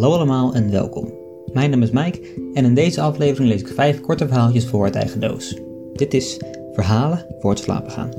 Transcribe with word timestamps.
Hallo 0.00 0.14
allemaal 0.14 0.54
en 0.54 0.70
welkom. 0.70 1.12
Mijn 1.52 1.70
naam 1.70 1.82
is 1.82 1.90
Mike 1.90 2.20
en 2.54 2.64
in 2.64 2.74
deze 2.74 3.00
aflevering 3.00 3.48
lees 3.50 3.60
ik 3.60 3.68
vijf 3.68 4.00
korte 4.00 4.26
verhaaltjes 4.26 4.66
voor 4.66 4.84
uit 4.84 4.94
eigen 4.94 5.20
doos. 5.20 5.58
Dit 5.92 6.14
is 6.14 6.40
Verhalen 6.72 7.26
voor 7.38 7.50
het 7.50 7.58
slapen 7.58 7.90
gaan. 7.90 8.10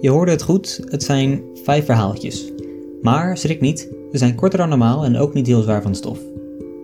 Je 0.00 0.10
hoorde 0.10 0.30
het 0.30 0.42
goed, 0.42 0.80
het 0.84 1.02
zijn 1.02 1.42
vijf 1.64 1.84
verhaaltjes. 1.84 2.52
Maar 3.00 3.36
schrik 3.36 3.60
niet, 3.60 3.88
ze 4.12 4.18
zijn 4.18 4.34
korter 4.34 4.58
dan 4.58 4.68
normaal 4.68 5.04
en 5.04 5.16
ook 5.16 5.34
niet 5.34 5.46
heel 5.46 5.62
zwaar 5.62 5.82
van 5.82 5.94
stof. 5.94 6.18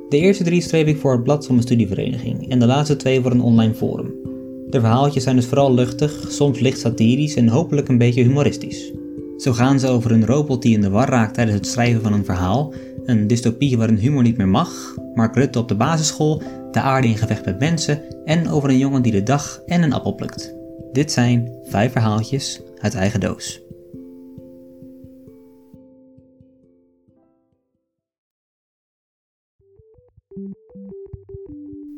De 0.08 0.18
eerste 0.18 0.44
drie 0.44 0.60
schreef 0.60 0.86
ik 0.86 0.98
voor 0.98 1.12
het 1.12 1.22
blad 1.22 1.46
van 1.46 1.54
mijn 1.54 1.66
studievereniging 1.66 2.50
en 2.50 2.58
de 2.58 2.66
laatste 2.66 2.96
twee 2.96 3.20
voor 3.20 3.30
een 3.30 3.42
online 3.42 3.74
forum. 3.74 4.27
De 4.70 4.80
verhaaltjes 4.80 5.22
zijn 5.22 5.36
dus 5.36 5.46
vooral 5.46 5.74
luchtig, 5.74 6.27
soms 6.28 6.58
licht 6.58 6.80
satirisch 6.80 7.34
en 7.34 7.48
hopelijk 7.48 7.88
een 7.88 7.98
beetje 7.98 8.22
humoristisch. 8.22 8.92
Zo 9.36 9.52
gaan 9.52 9.80
ze 9.80 9.88
over 9.88 10.12
een 10.12 10.27
robot 10.27 10.62
die 10.62 10.74
in 10.74 10.80
de 10.80 10.91
war 10.91 11.08
raakt 11.08 11.34
tijdens 11.34 11.56
het 11.56 11.66
schrijven 11.66 12.02
van 12.02 12.12
een 12.12 12.24
verhaal, 12.24 12.72
een 13.05 13.27
dystopie 13.27 13.77
waarin 13.77 13.96
humor 13.96 14.22
niet 14.22 14.36
meer 14.36 14.48
mag, 14.48 14.94
Mark 15.14 15.34
Rutte 15.34 15.58
op 15.58 15.69
de 15.69 15.74
basisschool, 15.74 16.42
de 16.72 16.80
aarde 16.80 17.08
in 17.08 17.16
gevecht 17.16 17.44
met 17.44 17.58
mensen 17.58 18.24
en 18.24 18.48
over 18.48 18.69
een 18.69 18.78
jongen 18.78 19.02
die 19.02 19.12
de 19.12 19.22
dag 19.22 19.62
en 19.66 19.83
een 19.83 19.92
appel 19.92 20.14
plukt. 20.14 20.55
Dit 20.92 21.12
zijn 21.12 21.58
vijf 21.62 21.92
verhaaltjes 21.92 22.61
uit 22.78 22.94
eigen 22.94 23.20
doos. 23.20 23.61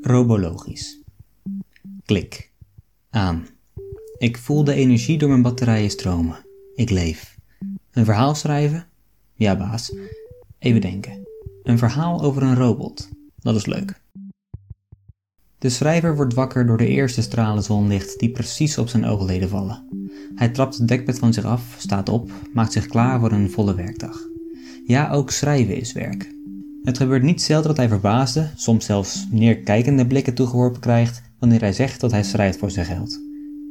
Robologisch. 0.01 1.03
Klik. 2.05 2.50
Aan. 3.11 3.47
Ik 4.19 4.39
voel 4.39 4.65
de 4.65 4.75
energie 4.75 5.19
door 5.19 5.29
mijn 5.29 5.43
batterijen 5.43 5.91
stromen. 5.91 6.45
Ik 6.75 6.91
leef. 6.91 7.37
Een 7.91 8.05
verhaal 8.05 8.35
schrijven? 8.35 8.87
Ja, 9.35 9.57
baas. 9.57 9.95
Even 10.59 10.81
denken. 10.81 11.29
Een 11.63 11.79
verhaal 11.79 12.23
over 12.23 12.43
een 12.43 12.55
robot. 12.55 13.09
Dat 13.39 13.55
is 13.55 13.67
leuk. 13.67 14.01
De 15.59 15.69
schrijver 15.69 16.17
wordt 16.17 16.35
wakker 16.35 16.67
door 16.67 16.77
de 16.77 16.87
eerste 16.87 17.23
stralen 17.23 17.63
zonlicht 17.63 18.19
die 18.19 18.31
precies 18.31 18.79
op 18.79 18.89
zijn 18.89 19.05
oogleden 19.05 19.49
vallen. 19.49 20.11
Hij 20.35 20.49
trapt 20.49 20.79
het 20.79 20.89
dekbed 20.89 21.19
van 21.19 21.33
zich 21.33 21.45
af, 21.45 21.75
staat 21.79 22.09
op, 22.09 22.31
maakt 22.53 22.73
zich 22.73 22.87
klaar 22.87 23.21
voor 23.21 23.33
een 23.33 23.51
volle 23.51 23.75
werkdag. 23.75 24.19
Ja, 24.87 25.11
ook 25.11 25.31
schrijven 25.31 25.77
is 25.77 25.93
werk. 25.93 26.35
Het 26.83 26.97
gebeurt 26.97 27.23
niet 27.23 27.43
zelden 27.43 27.69
dat 27.69 27.77
hij 27.77 27.89
verbaasde, 27.89 28.51
soms 28.55 28.85
zelfs 28.85 29.27
neerkijkende 29.31 30.07
blikken 30.07 30.35
toegeworpen 30.35 30.81
krijgt 30.81 31.30
wanneer 31.41 31.61
hij 31.61 31.73
zegt 31.73 32.01
dat 32.01 32.11
hij 32.11 32.23
schrijft 32.23 32.59
voor 32.59 32.71
zijn 32.71 32.87
geld. 32.87 33.21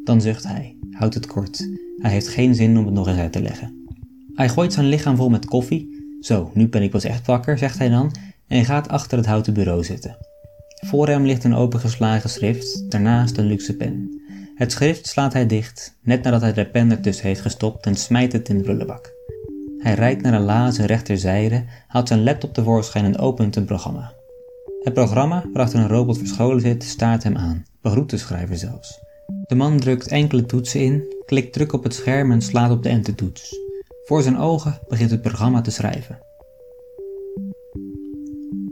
Dan 0.04 0.22
zucht 0.22 0.44
hij, 0.48 0.78
houdt 0.92 1.14
het 1.14 1.28
kort. 1.28 1.70
Hij 1.98 2.12
heeft 2.12 2.28
geen 2.28 2.56
zin 2.56 2.78
om 2.78 2.86
het 2.86 2.94
nog 2.94 3.08
eens 3.08 3.18
uit 3.18 3.32
te 3.32 3.42
leggen. 3.42 3.88
Hij 4.34 4.50
gooit 4.50 4.74
zijn 4.74 4.86
lichaam 4.86 5.16
vol 5.16 5.30
met 5.30 5.46
koffie. 5.46 5.98
Zo, 6.22 6.52
nu 6.54 6.68
ben 6.68 6.82
ik 6.82 6.92
pas 6.92 7.04
echt 7.04 7.28
wakker, 7.28 7.58
zegt 7.58 7.78
hij 7.78 7.90
dan, 7.90 8.12
en 8.48 8.66
gaat 8.66 8.88
achter 8.88 9.18
het 9.18 9.28
houten 9.28 9.54
bureau 9.54 9.84
zitten. 9.84 10.18
Voor 10.86 11.08
hem 11.08 11.26
ligt 11.26 11.44
een 11.44 11.56
opengeslagen 11.56 12.30
schrift, 12.30 12.92
daarnaast 12.92 13.38
een 13.38 13.46
luxe 13.46 13.76
pen. 13.76 14.22
Het 14.56 14.72
schrift 14.72 15.08
slaat 15.08 15.34
hij 15.34 15.46
dicht, 15.46 15.98
net 16.02 16.24
nadat 16.24 16.42
hij 16.42 16.54
de 16.54 16.66
pen 16.66 16.92
ertussen 16.92 17.28
heeft 17.28 17.42
gestopt 17.42 17.86
en 17.86 17.96
smijt 17.96 18.34
het 18.34 18.50
in 18.50 18.58
de 18.58 18.64
prullenbak. 18.64 19.12
Hij 19.78 19.94
rijdt 19.94 20.22
naar 20.22 20.34
een 20.34 20.42
la 20.42 20.72
zijn 20.72 20.88
rechterzijde, 20.88 21.64
haalt 21.88 22.08
zijn 22.08 22.24
laptop 22.24 22.54
tevoorschijn 22.54 23.06
en 23.06 23.18
opent 23.18 23.56
een 23.56 23.66
programma. 23.66 24.14
Het 24.84 24.94
programma, 24.94 25.44
waarachter 25.54 25.80
een 25.80 25.88
robot 25.88 26.18
verscholen 26.18 26.62
zit, 26.62 26.84
staart 26.84 27.24
hem 27.24 27.38
aan, 27.38 27.66
begroet 27.82 28.10
de 28.10 28.18
schrijver 28.18 28.58
zelfs. 28.58 29.00
De 29.48 29.56
man 29.56 29.80
drukt 29.80 30.08
enkele 30.08 30.46
toetsen 30.46 30.80
in, 30.80 31.16
klikt 31.26 31.54
druk 31.54 31.74
op 31.74 31.84
het 31.84 31.94
scherm 31.94 32.32
en 32.32 32.42
slaat 32.42 32.72
op 32.72 32.84
de 32.84 32.90
enter-toets. 32.90 33.56
Voor 34.06 34.22
zijn 34.22 34.38
ogen 34.38 34.80
begint 34.88 35.12
het 35.12 35.22
programma 35.22 35.62
te 35.62 35.72
schrijven. 35.72 36.20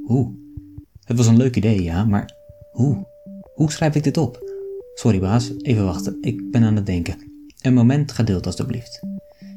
Hoe? 0.05 0.35
Het 1.03 1.17
was 1.17 1.27
een 1.27 1.37
leuk 1.37 1.55
idee, 1.55 1.83
ja, 1.83 2.05
maar 2.05 2.31
hoe? 2.71 3.07
Hoe 3.53 3.71
schrijf 3.71 3.95
ik 3.95 4.03
dit 4.03 4.17
op? 4.17 4.45
Sorry 4.93 5.19
baas, 5.19 5.51
even 5.61 5.85
wachten, 5.85 6.17
ik 6.21 6.51
ben 6.51 6.63
aan 6.63 6.75
het 6.75 6.85
denken. 6.85 7.15
Een 7.61 7.73
moment 7.73 8.11
geduld 8.11 8.45
alstublieft. 8.45 9.01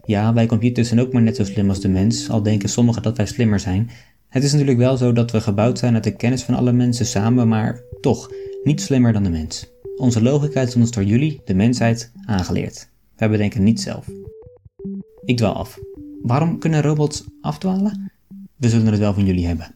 Ja, 0.04 0.34
wij 0.34 0.46
computers 0.46 0.88
zijn 0.88 1.00
ook 1.00 1.12
maar 1.12 1.22
net 1.22 1.36
zo 1.36 1.44
slim 1.44 1.68
als 1.68 1.80
de 1.80 1.88
mens, 1.88 2.30
al 2.30 2.42
denken 2.42 2.68
sommigen 2.68 3.02
dat 3.02 3.16
wij 3.16 3.26
slimmer 3.26 3.60
zijn. 3.60 3.90
Het 4.28 4.42
is 4.42 4.52
natuurlijk 4.52 4.78
wel 4.78 4.96
zo 4.96 5.12
dat 5.12 5.30
we 5.30 5.40
gebouwd 5.40 5.78
zijn 5.78 5.94
uit 5.94 6.04
de 6.04 6.16
kennis 6.16 6.42
van 6.42 6.54
alle 6.54 6.72
mensen 6.72 7.06
samen, 7.06 7.48
maar 7.48 7.80
toch, 8.00 8.30
niet 8.62 8.80
slimmer 8.80 9.12
dan 9.12 9.22
de 9.22 9.30
mens. 9.30 9.70
Onze 9.96 10.22
logica 10.22 10.60
is 10.60 10.76
ons 10.76 10.90
door 10.90 11.04
jullie, 11.04 11.40
de 11.44 11.54
mensheid, 11.54 12.12
aangeleerd. 12.24 12.88
Wij 13.16 13.30
bedenken 13.30 13.62
niet 13.62 13.80
zelf. 13.80 14.08
Ik 15.24 15.36
dwaal 15.36 15.54
af. 15.54 15.78
Waarom 16.22 16.58
kunnen 16.58 16.82
robots 16.82 17.24
afdwalen? 17.40 18.12
We 18.56 18.68
zullen 18.68 18.86
het 18.86 18.98
wel 18.98 19.14
van 19.14 19.24
jullie 19.24 19.46
hebben. 19.46 19.74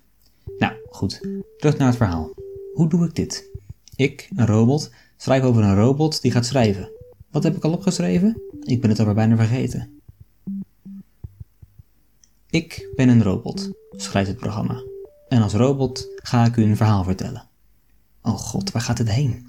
Nou, 0.59 0.73
goed. 0.91 1.21
Terug 1.59 1.79
naar 1.79 1.89
het 1.89 1.97
verhaal. 1.97 2.31
Hoe 2.75 2.89
doe 2.89 3.07
ik 3.07 3.15
dit? 3.15 3.51
Ik, 3.97 4.29
een 4.37 4.47
robot, 4.47 4.91
schrijf 5.17 5.43
over 5.43 5.63
een 5.63 5.75
robot 5.75 6.23
die 6.23 6.31
gaat 6.31 6.47
schrijven. 6.47 6.91
Wat 7.31 7.43
heb 7.43 7.57
ik 7.57 7.65
al 7.65 7.73
opgeschreven? 7.73 8.43
Ik 8.61 8.81
ben 8.81 8.91
het 8.91 8.99
alweer 8.99 9.15
bijna 9.15 9.37
vergeten. 9.37 10.01
Ik 12.51 12.89
ben 12.95 13.09
een 13.09 13.23
robot, 13.23 13.71
schrijft 13.91 14.29
het 14.29 14.39
programma. 14.39 14.83
En 15.29 15.43
als 15.43 15.53
robot 15.53 16.09
ga 16.17 16.45
ik 16.45 16.57
u 16.57 16.63
een 16.63 16.77
verhaal 16.77 17.05
vertellen. 17.05 17.49
Oh 18.27 18.39
god, 18.39 18.71
waar 18.73 18.83
gaat 18.83 18.99
het 18.99 19.11
heen? 19.11 19.47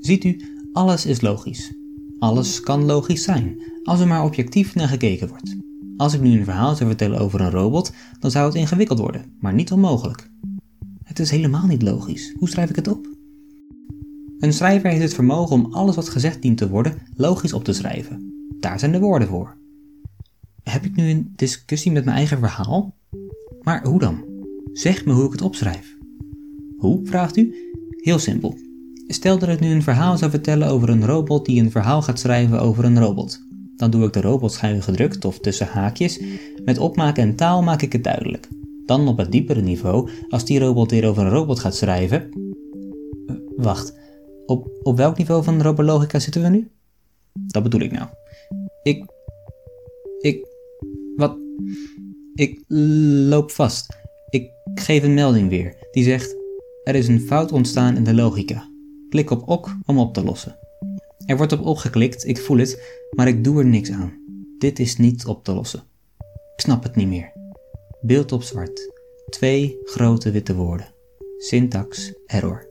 Ziet 0.00 0.24
u, 0.24 0.40
alles 0.72 1.06
is 1.06 1.20
logisch. 1.20 1.72
Alles 2.18 2.60
kan 2.60 2.84
logisch 2.84 3.22
zijn, 3.22 3.62
als 3.82 4.00
er 4.00 4.06
maar 4.06 4.24
objectief 4.24 4.74
naar 4.74 4.88
gekeken 4.88 5.28
wordt. 5.28 5.56
Als 5.96 6.14
ik 6.14 6.20
nu 6.20 6.38
een 6.38 6.44
verhaal 6.44 6.76
zou 6.76 6.88
vertellen 6.88 7.18
over 7.18 7.40
een 7.40 7.50
robot, 7.50 7.92
dan 8.18 8.30
zou 8.30 8.46
het 8.46 8.54
ingewikkeld 8.54 8.98
worden, 8.98 9.24
maar 9.40 9.54
niet 9.54 9.72
onmogelijk. 9.72 10.30
Het 11.02 11.18
is 11.18 11.30
helemaal 11.30 11.66
niet 11.66 11.82
logisch. 11.82 12.34
Hoe 12.38 12.48
schrijf 12.48 12.70
ik 12.70 12.76
het 12.76 12.88
op? 12.88 13.08
Een 14.38 14.52
schrijver 14.52 14.90
heeft 14.90 15.02
het 15.02 15.14
vermogen 15.14 15.56
om 15.56 15.72
alles 15.72 15.96
wat 15.96 16.08
gezegd 16.08 16.42
dient 16.42 16.58
te 16.58 16.68
worden 16.68 16.98
logisch 17.14 17.52
op 17.52 17.64
te 17.64 17.72
schrijven. 17.72 18.32
Daar 18.60 18.78
zijn 18.78 18.92
de 18.92 19.00
woorden 19.00 19.28
voor. 19.28 19.56
Heb 20.62 20.84
ik 20.84 20.96
nu 20.96 21.10
een 21.10 21.32
discussie 21.36 21.92
met 21.92 22.04
mijn 22.04 22.16
eigen 22.16 22.38
verhaal? 22.38 22.94
Maar 23.62 23.86
hoe 23.86 23.98
dan? 23.98 24.24
Zeg 24.72 25.04
me 25.04 25.12
hoe 25.12 25.24
ik 25.24 25.32
het 25.32 25.42
opschrijf. 25.42 26.00
Hoe, 26.82 27.00
vraagt 27.04 27.36
u? 27.36 27.54
Heel 27.96 28.18
simpel. 28.18 28.54
Stel 29.06 29.38
dat 29.38 29.48
ik 29.48 29.60
nu 29.60 29.70
een 29.70 29.82
verhaal 29.82 30.18
zou 30.18 30.30
vertellen 30.30 30.68
over 30.68 30.88
een 30.88 31.06
robot 31.06 31.44
die 31.44 31.62
een 31.62 31.70
verhaal 31.70 32.02
gaat 32.02 32.18
schrijven 32.18 32.60
over 32.60 32.84
een 32.84 32.98
robot. 32.98 33.40
Dan 33.76 33.90
doe 33.90 34.04
ik 34.06 34.12
de 34.12 34.20
robot 34.20 34.52
schuin 34.52 34.82
gedrukt 34.82 35.24
of 35.24 35.38
tussen 35.38 35.66
haakjes. 35.66 36.20
Met 36.64 36.78
opmaken 36.78 37.22
en 37.22 37.36
taal 37.36 37.62
maak 37.62 37.82
ik 37.82 37.92
het 37.92 38.04
duidelijk. 38.04 38.48
Dan 38.86 39.08
op 39.08 39.18
het 39.18 39.32
diepere 39.32 39.60
niveau, 39.60 40.10
als 40.28 40.44
die 40.44 40.58
robot 40.58 40.90
weer 40.90 41.08
over 41.08 41.22
een 41.22 41.30
robot 41.30 41.58
gaat 41.58 41.76
schrijven. 41.76 42.28
Uh, 43.26 43.36
wacht, 43.56 43.98
op, 44.46 44.68
op 44.82 44.96
welk 44.96 45.18
niveau 45.18 45.44
van 45.44 45.62
robologica 45.62 46.18
zitten 46.18 46.42
we 46.42 46.48
nu? 46.48 46.70
Dat 47.32 47.62
bedoel 47.62 47.80
ik 47.80 47.92
nou. 47.92 48.08
Ik. 48.82 49.04
Ik. 50.20 50.46
Wat? 51.16 51.36
Ik 52.34 52.64
loop 53.28 53.50
vast. 53.50 53.96
Ik 54.30 54.50
geef 54.74 55.02
een 55.02 55.14
melding 55.14 55.48
weer 55.48 55.74
die 55.90 56.04
zegt: 56.04 56.40
Er 56.84 56.94
is 56.94 57.08
een 57.08 57.20
fout 57.20 57.52
ontstaan 57.52 57.96
in 57.96 58.04
de 58.04 58.14
logica. 58.14 58.70
Klik 59.08 59.30
op 59.30 59.48
OK 59.48 59.76
om 59.86 59.98
op 59.98 60.14
te 60.14 60.24
lossen. 60.24 60.58
Er 61.26 61.36
wordt 61.36 61.52
op 61.52 61.66
OK 61.66 61.78
geklikt, 61.78 62.26
ik 62.26 62.38
voel 62.38 62.58
het, 62.58 63.00
maar 63.10 63.28
ik 63.28 63.44
doe 63.44 63.58
er 63.58 63.66
niks 63.66 63.90
aan. 63.90 64.12
Dit 64.58 64.78
is 64.78 64.96
niet 64.96 65.26
op 65.26 65.44
te 65.44 65.52
lossen. 65.52 65.82
Ik 66.54 66.60
snap 66.60 66.82
het 66.82 66.96
niet 66.96 67.08
meer. 67.08 67.32
Beeld 68.00 68.32
op 68.32 68.42
zwart. 68.42 68.92
Twee 69.28 69.78
grote 69.84 70.30
witte 70.30 70.54
woorden. 70.54 70.94
Syntax 71.38 72.12
error. 72.26 72.70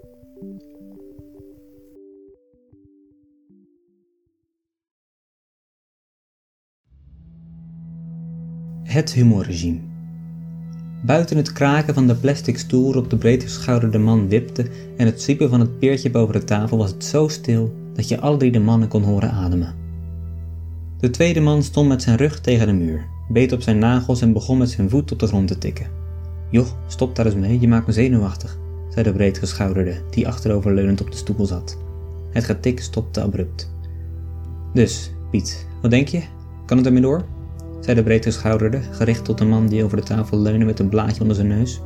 Het 8.83 9.13
humorregime. 9.13 9.90
Buiten 11.01 11.37
het 11.37 11.53
kraken 11.53 11.93
van 11.93 12.07
de 12.07 12.15
plastic 12.15 12.57
stoel 12.57 12.83
waarop 12.83 13.09
de 13.09 13.17
breedgeschouderde 13.17 13.97
man 13.97 14.27
wipte 14.27 14.65
en 14.97 15.05
het 15.05 15.21
zwiepen 15.21 15.49
van 15.49 15.59
het 15.59 15.79
peertje 15.79 16.11
boven 16.11 16.33
de 16.33 16.43
tafel 16.43 16.77
was 16.77 16.91
het 16.91 17.05
zo 17.05 17.27
stil 17.27 17.73
dat 17.93 18.07
je 18.07 18.19
alle 18.19 18.37
drie 18.37 18.51
de 18.51 18.59
mannen 18.59 18.87
kon 18.87 19.03
horen 19.03 19.31
ademen. 19.31 19.75
De 20.97 21.09
tweede 21.09 21.39
man 21.39 21.63
stond 21.63 21.87
met 21.87 22.01
zijn 22.01 22.17
rug 22.17 22.39
tegen 22.39 22.67
de 22.67 22.73
muur, 22.73 23.05
beet 23.29 23.51
op 23.51 23.61
zijn 23.61 23.77
nagels 23.77 24.21
en 24.21 24.33
begon 24.33 24.57
met 24.57 24.69
zijn 24.69 24.89
voet 24.89 25.11
op 25.11 25.19
de 25.19 25.27
grond 25.27 25.47
te 25.47 25.57
tikken. 25.57 25.87
Joh, 26.49 26.67
stop 26.87 27.15
daar 27.15 27.25
eens 27.25 27.35
mee, 27.35 27.59
je 27.59 27.67
maakt 27.67 27.87
me 27.87 27.93
zenuwachtig, 27.93 28.57
zei 28.89 29.03
de 29.03 29.13
breedgeschouderde, 29.13 30.01
die 30.09 30.27
achteroverleunend 30.27 31.01
op 31.01 31.11
de 31.11 31.17
stoel 31.17 31.45
zat. 31.45 31.77
Het 32.31 32.43
getik 32.43 32.79
stopte 32.79 33.21
abrupt. 33.21 33.73
Dus, 34.73 35.11
Piet, 35.31 35.67
wat 35.81 35.91
denk 35.91 36.07
je? 36.07 36.21
Kan 36.65 36.77
het 36.77 36.85
ermee 36.85 37.01
door? 37.01 37.25
Zei 37.81 37.95
de 37.95 38.03
breedgeschouderde, 38.03 38.79
gericht 38.91 39.25
tot 39.25 39.37
de 39.37 39.45
man 39.45 39.67
die 39.67 39.83
over 39.83 39.97
de 39.97 40.03
tafel 40.03 40.39
leunde 40.39 40.65
met 40.65 40.79
een 40.79 40.89
blaadje 40.89 41.21
onder 41.21 41.35
zijn 41.35 41.47
neus. 41.47 41.81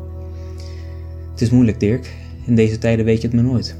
Het 1.32 1.42
is 1.42 1.50
moeilijk, 1.50 1.80
Dirk. 1.80 2.14
In 2.46 2.56
deze 2.56 2.78
tijden 2.78 3.06
weet 3.06 3.22
je 3.22 3.28
het 3.28 3.36
maar 3.36 3.46
nooit. 3.46 3.76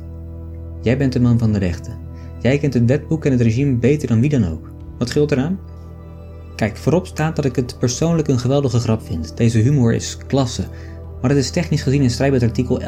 Jij 0.82 0.98
bent 0.98 1.14
de 1.14 1.20
man 1.20 1.40
van 1.40 1.54
de 1.54 1.60
rechten. 1.60 1.98
Jij 2.42 2.58
kent 2.58 2.74
het 2.74 2.86
wetboek 2.86 3.26
en 3.26 3.32
het 3.32 3.42
regime 3.42 3.76
beter 3.76 4.08
dan 4.08 4.20
wie 4.20 4.30
dan 4.30 4.48
ook. 4.48 4.72
Wat 4.98 5.10
scheelt 5.10 5.32
eraan? 5.32 5.60
Kijk, 6.56 6.78
voorop 6.78 7.08
staat 7.08 7.36
dat 7.36 7.46
ik 7.46 7.56
het 7.56 7.80
persoonlijk 7.80 8.28
een 8.28 8.40
geweldige 8.40 8.80
grap 8.80 9.02
vind. 9.02 9.38
Deze 9.38 9.60
humor 9.60 9.94
is 9.94 10.18
klasse. 10.28 10.64
Maar 11.22 11.30
het 11.30 11.40
is 11.40 11.50
technisch 11.50 11.82
gezien 11.82 12.02
in 12.02 12.10
strijd 12.10 12.32
met 12.32 12.44
artikel 12.44 12.82
11.928 12.82 12.86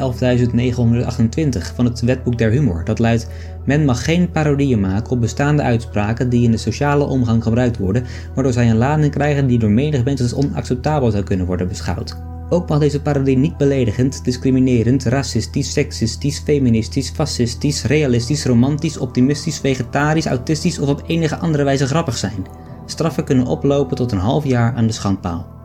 van 1.74 1.84
het 1.84 2.00
Wetboek 2.00 2.38
der 2.38 2.50
Humor. 2.50 2.84
Dat 2.84 2.98
luidt: 2.98 3.28
Men 3.64 3.84
mag 3.84 4.04
geen 4.04 4.30
parodieën 4.30 4.80
maken 4.80 5.10
op 5.10 5.20
bestaande 5.20 5.62
uitspraken 5.62 6.28
die 6.28 6.44
in 6.44 6.50
de 6.50 6.56
sociale 6.56 7.04
omgang 7.04 7.42
gebruikt 7.42 7.78
worden, 7.78 8.04
waardoor 8.34 8.52
zij 8.52 8.70
een 8.70 8.76
lading 8.76 9.12
krijgen 9.12 9.46
die 9.46 9.58
door 9.58 9.70
menig 9.70 10.04
mensen 10.04 10.36
als 10.36 10.46
onacceptabel 10.46 11.10
zou 11.10 11.22
kunnen 11.22 11.46
worden 11.46 11.68
beschouwd. 11.68 12.16
Ook 12.50 12.68
mag 12.68 12.78
deze 12.78 13.02
parodie 13.02 13.36
niet 13.36 13.56
beledigend, 13.56 14.24
discriminerend, 14.24 15.04
racistisch, 15.04 15.72
seksistisch, 15.72 16.38
feministisch, 16.38 17.10
fascistisch, 17.10 17.84
realistisch, 17.84 18.44
romantisch, 18.44 18.98
optimistisch, 18.98 19.58
vegetarisch, 19.58 20.26
autistisch 20.26 20.78
of 20.78 20.88
op 20.88 21.02
enige 21.06 21.36
andere 21.36 21.64
wijze 21.64 21.86
grappig 21.86 22.16
zijn. 22.16 22.46
Straffen 22.86 23.24
kunnen 23.24 23.46
oplopen 23.46 23.96
tot 23.96 24.12
een 24.12 24.18
half 24.18 24.44
jaar 24.44 24.74
aan 24.74 24.86
de 24.86 24.92
schandpaal. 24.92 25.57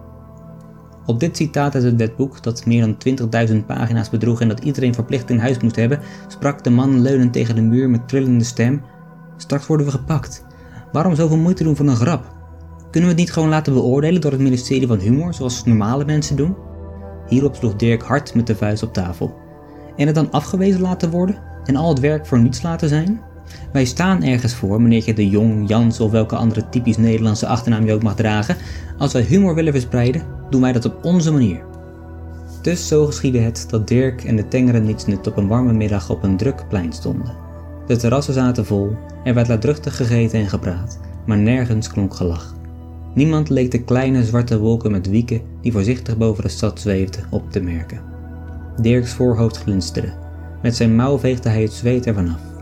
Op 1.05 1.19
dit 1.19 1.37
citaat 1.37 1.75
uit 1.75 1.83
het 1.83 1.95
wetboek, 1.95 2.43
dat 2.43 2.65
meer 2.65 2.95
dan 2.97 3.49
20.000 3.49 3.65
pagina's 3.65 4.09
bedroeg 4.09 4.41
en 4.41 4.47
dat 4.47 4.63
iedereen 4.63 4.93
verplicht 4.93 5.29
in 5.29 5.39
huis 5.39 5.59
moest 5.59 5.75
hebben, 5.75 5.99
sprak 6.27 6.63
de 6.63 6.69
man 6.69 7.01
leunend 7.01 7.33
tegen 7.33 7.55
de 7.55 7.61
muur 7.61 7.89
met 7.89 8.07
trillende 8.07 8.43
stem: 8.43 8.81
Straks 9.37 9.67
worden 9.67 9.85
we 9.85 9.91
gepakt. 9.91 10.45
Waarom 10.91 11.15
zoveel 11.15 11.37
moeite 11.37 11.63
doen 11.63 11.75
voor 11.75 11.87
een 11.87 11.95
grap? 11.95 12.35
Kunnen 12.91 13.09
we 13.09 13.15
het 13.15 13.25
niet 13.25 13.33
gewoon 13.33 13.49
laten 13.49 13.73
beoordelen 13.73 14.21
door 14.21 14.31
het 14.31 14.41
ministerie 14.41 14.87
van 14.87 14.99
Humor, 14.99 15.33
zoals 15.33 15.63
normale 15.63 16.05
mensen 16.05 16.35
doen? 16.35 16.55
Hierop 17.27 17.55
sloeg 17.55 17.75
Dirk 17.75 18.01
hard 18.01 18.35
met 18.35 18.47
de 18.47 18.55
vuist 18.55 18.83
op 18.83 18.93
tafel. 18.93 19.35
En 19.95 20.05
het 20.05 20.15
dan 20.15 20.31
afgewezen 20.31 20.81
laten 20.81 21.09
worden? 21.09 21.41
En 21.63 21.75
al 21.75 21.89
het 21.89 21.99
werk 21.99 22.25
voor 22.25 22.39
niets 22.39 22.61
laten 22.61 22.89
zijn? 22.89 23.21
Wij 23.71 23.85
staan 23.85 24.23
ergens 24.23 24.55
voor, 24.55 24.81
meneertje 24.81 25.13
de 25.13 25.29
Jong, 25.29 25.69
Jans 25.69 25.99
of 25.99 26.11
welke 26.11 26.35
andere 26.35 26.69
typisch 26.69 26.97
Nederlandse 26.97 27.47
achternaam 27.47 27.85
je 27.85 27.93
ook 27.93 28.03
mag 28.03 28.15
dragen. 28.15 28.57
Als 28.97 29.13
wij 29.13 29.21
humor 29.21 29.55
willen 29.55 29.73
verspreiden, 29.73 30.23
doen 30.49 30.61
wij 30.61 30.71
dat 30.71 30.85
op 30.85 31.05
onze 31.05 31.31
manier. 31.31 31.61
Dus 32.61 32.87
zo 32.87 33.05
geschiedde 33.05 33.39
het 33.39 33.65
dat 33.69 33.87
Dirk 33.87 34.23
en 34.23 34.35
de 34.35 34.47
tengere 34.47 34.79
nietsnut 34.79 35.27
op 35.27 35.37
een 35.37 35.47
warme 35.47 35.73
middag 35.73 36.09
op 36.09 36.23
een 36.23 36.37
druk 36.37 36.65
plein 36.69 36.93
stonden. 36.93 37.35
De 37.87 37.95
terrassen 37.95 38.33
zaten 38.33 38.65
vol, 38.65 38.95
er 39.23 39.33
werd 39.33 39.47
luidruchtig 39.47 39.95
gegeten 39.95 40.39
en 40.39 40.49
gepraat, 40.49 40.99
maar 41.25 41.37
nergens 41.37 41.89
klonk 41.89 42.13
gelach. 42.15 42.55
Niemand 43.13 43.49
leek 43.49 43.71
de 43.71 43.83
kleine 43.83 44.23
zwarte 44.23 44.59
wolken 44.59 44.91
met 44.91 45.09
wieken 45.09 45.41
die 45.61 45.71
voorzichtig 45.71 46.17
boven 46.17 46.43
de 46.43 46.49
stad 46.49 46.79
zweefden 46.79 47.23
op 47.29 47.51
te 47.51 47.59
merken. 47.59 48.01
Dirks 48.81 49.13
voorhoofd 49.13 49.57
glinsterde. 49.57 50.13
Met 50.61 50.75
zijn 50.75 50.95
mouw 50.95 51.19
veegde 51.19 51.49
hij 51.49 51.61
het 51.61 51.73
zweet 51.73 52.07
ervan 52.07 52.29
af. 52.29 52.52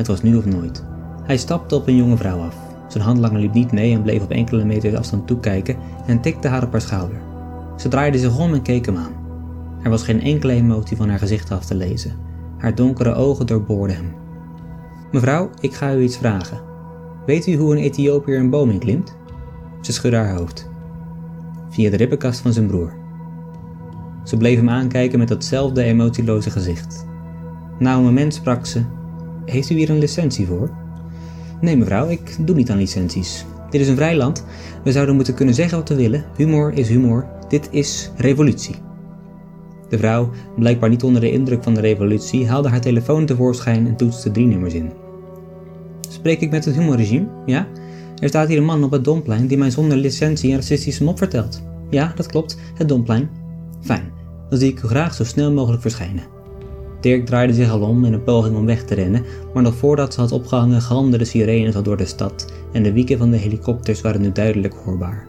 Het 0.00 0.08
was 0.08 0.22
nu 0.22 0.36
of 0.36 0.46
nooit. 0.46 0.84
Hij 1.22 1.36
stapte 1.36 1.74
op 1.74 1.86
een 1.86 1.96
jonge 1.96 2.16
vrouw 2.16 2.38
af. 2.38 2.56
Zijn 2.88 3.04
handlanger 3.04 3.40
liep 3.40 3.52
niet 3.52 3.72
mee 3.72 3.94
en 3.94 4.02
bleef 4.02 4.22
op 4.22 4.30
enkele 4.30 4.64
meters 4.64 4.94
afstand 4.94 5.26
toekijken 5.26 5.76
en 6.06 6.20
tikte 6.20 6.48
haar 6.48 6.62
op 6.62 6.72
haar 6.72 6.80
schouder. 6.80 7.16
Ze 7.76 7.88
draaide 7.88 8.18
zich 8.18 8.38
om 8.38 8.54
en 8.54 8.62
keek 8.62 8.86
hem 8.86 8.96
aan. 8.96 9.12
Er 9.82 9.90
was 9.90 10.02
geen 10.02 10.22
enkele 10.22 10.52
emotie 10.52 10.96
van 10.96 11.08
haar 11.08 11.18
gezicht 11.18 11.50
af 11.50 11.64
te 11.64 11.74
lezen. 11.74 12.16
Haar 12.58 12.74
donkere 12.74 13.14
ogen 13.14 13.46
doorboorden 13.46 13.96
hem. 13.96 14.12
Mevrouw, 15.12 15.50
ik 15.60 15.74
ga 15.74 15.94
u 15.94 16.02
iets 16.02 16.16
vragen. 16.16 16.60
Weet 17.26 17.46
u 17.46 17.56
hoe 17.56 17.76
een 17.76 17.82
Ethiopiër 17.82 18.38
een 18.38 18.50
boom 18.50 18.70
inklimt? 18.70 19.16
Ze 19.80 19.92
schudde 19.92 20.16
haar 20.16 20.36
hoofd. 20.36 20.70
Via 21.70 21.90
de 21.90 21.96
ribbenkast 21.96 22.40
van 22.40 22.52
zijn 22.52 22.66
broer. 22.66 22.92
Ze 24.24 24.36
bleef 24.36 24.56
hem 24.56 24.70
aankijken 24.70 25.18
met 25.18 25.28
datzelfde 25.28 25.82
emotieloze 25.82 26.50
gezicht. 26.50 27.06
Na 27.78 27.96
een 27.96 28.02
moment 28.02 28.34
sprak 28.34 28.66
ze 28.66 28.84
heeft 29.50 29.70
u 29.70 29.74
hier 29.74 29.90
een 29.90 29.98
licentie 29.98 30.46
voor? 30.46 30.70
Nee 31.60 31.76
mevrouw, 31.76 32.08
ik 32.08 32.36
doe 32.40 32.56
niet 32.56 32.70
aan 32.70 32.78
licenties. 32.78 33.44
Dit 33.70 33.80
is 33.80 33.88
een 33.88 33.96
vrij 33.96 34.16
land. 34.16 34.44
We 34.84 34.92
zouden 34.92 35.14
moeten 35.14 35.34
kunnen 35.34 35.54
zeggen 35.54 35.78
wat 35.78 35.88
we 35.88 35.94
willen. 35.94 36.24
Humor 36.36 36.72
is 36.72 36.88
humor. 36.88 37.26
Dit 37.48 37.68
is 37.70 38.10
revolutie. 38.16 38.74
De 39.88 39.98
vrouw, 39.98 40.30
blijkbaar 40.56 40.88
niet 40.88 41.02
onder 41.02 41.20
de 41.20 41.30
indruk 41.30 41.62
van 41.62 41.74
de 41.74 41.80
revolutie, 41.80 42.48
haalde 42.48 42.68
haar 42.68 42.80
telefoon 42.80 43.26
tevoorschijn 43.26 43.86
en 43.86 43.96
toetste 43.96 44.30
drie 44.30 44.46
nummers 44.46 44.74
in. 44.74 44.90
Spreek 46.08 46.40
ik 46.40 46.50
met 46.50 46.64
het 46.64 46.74
humorregime? 46.74 47.28
Ja? 47.46 47.68
Er 48.18 48.28
staat 48.28 48.48
hier 48.48 48.58
een 48.58 48.64
man 48.64 48.84
op 48.84 48.90
het 48.90 49.04
Domplein 49.04 49.46
die 49.46 49.58
mij 49.58 49.70
zonder 49.70 49.96
licentie 49.96 50.50
een 50.50 50.56
racistische 50.56 51.04
mop 51.04 51.18
vertelt. 51.18 51.62
Ja, 51.90 52.12
dat 52.16 52.26
klopt, 52.26 52.58
het 52.74 52.88
Domplein. 52.88 53.30
Fijn, 53.80 54.12
dan 54.48 54.58
zie 54.58 54.70
ik 54.70 54.82
u 54.82 54.88
graag 54.88 55.14
zo 55.14 55.24
snel 55.24 55.52
mogelijk 55.52 55.82
verschijnen. 55.82 56.22
Dirk 57.00 57.26
draaide 57.26 57.54
zich 57.54 57.70
al 57.70 57.80
om 57.80 58.04
in 58.04 58.12
een 58.12 58.22
poging 58.22 58.56
om 58.56 58.66
weg 58.66 58.84
te 58.84 58.94
rennen, 58.94 59.24
maar 59.54 59.62
nog 59.62 59.74
voordat 59.74 60.14
ze 60.14 60.20
had 60.20 60.32
opgehangen 60.32 60.80
galmden 60.80 61.18
de 61.18 61.24
sirenes 61.24 61.76
al 61.76 61.82
door 61.82 61.96
de 61.96 62.04
stad 62.04 62.52
en 62.72 62.82
de 62.82 62.92
wieken 62.92 63.18
van 63.18 63.30
de 63.30 63.36
helikopters 63.36 64.00
waren 64.00 64.20
nu 64.20 64.32
duidelijk 64.32 64.74
hoorbaar. 64.74 65.26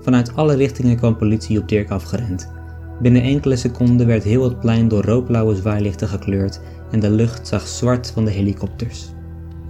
Vanuit 0.00 0.36
alle 0.36 0.54
richtingen 0.54 0.96
kwam 0.96 1.16
politie 1.16 1.58
op 1.58 1.68
Dirk 1.68 1.90
afgerend. 1.90 2.50
Binnen 3.02 3.22
enkele 3.22 3.56
seconden 3.56 4.06
werd 4.06 4.22
heel 4.22 4.44
het 4.44 4.60
plein 4.60 4.88
door 4.88 5.04
rookblauwe 5.04 5.54
zwaailichten 5.54 6.08
gekleurd 6.08 6.60
en 6.90 7.00
de 7.00 7.10
lucht 7.10 7.48
zag 7.48 7.66
zwart 7.66 8.10
van 8.10 8.24
de 8.24 8.30
helikopters. 8.30 9.08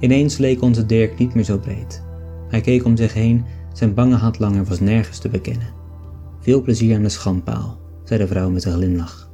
Ineens 0.00 0.38
leek 0.38 0.62
onze 0.62 0.86
Dirk 0.86 1.18
niet 1.18 1.34
meer 1.34 1.44
zo 1.44 1.58
breed. 1.58 2.02
Hij 2.48 2.60
keek 2.60 2.84
om 2.84 2.96
zich 2.96 3.14
heen, 3.14 3.44
zijn 3.72 3.94
bange 3.94 4.16
handlanger 4.16 4.64
was 4.64 4.80
nergens 4.80 5.18
te 5.18 5.28
bekennen. 5.28 5.74
Veel 6.40 6.62
plezier 6.62 6.96
aan 6.96 7.02
de 7.02 7.08
schandpaal, 7.08 7.78
zei 8.04 8.20
de 8.20 8.26
vrouw 8.26 8.50
met 8.50 8.64
een 8.64 8.72
glimlach. 8.72 9.25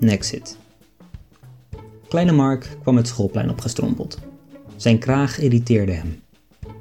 Nexit. 0.00 0.56
Kleine 2.08 2.32
Mark 2.32 2.76
kwam 2.82 2.96
het 2.96 3.08
schoolplein 3.08 3.50
opgestrompeld. 3.50 4.18
Zijn 4.76 4.98
kraag 4.98 5.38
irriteerde 5.38 5.92
hem. 5.92 6.20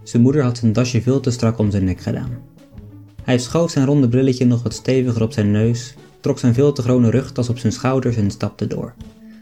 Zijn 0.03 0.21
moeder 0.21 0.43
had 0.43 0.57
zijn 0.57 0.73
dasje 0.73 1.01
veel 1.01 1.19
te 1.19 1.31
strak 1.31 1.57
om 1.57 1.71
zijn 1.71 1.83
nek 1.83 1.99
gedaan. 1.99 2.31
Hij 3.23 3.38
schoof 3.38 3.71
zijn 3.71 3.85
ronde 3.85 4.09
brilletje 4.09 4.45
nog 4.45 4.63
wat 4.63 4.73
steviger 4.73 5.21
op 5.21 5.33
zijn 5.33 5.51
neus, 5.51 5.93
trok 6.19 6.39
zijn 6.39 6.53
veel 6.53 6.71
te 6.71 6.81
grote 6.81 7.09
rugtas 7.09 7.49
op 7.49 7.57
zijn 7.57 7.73
schouders 7.73 8.15
en 8.15 8.31
stapte 8.31 8.67
door. 8.67 8.93